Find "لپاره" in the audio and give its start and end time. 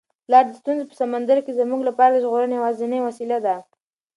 1.89-2.11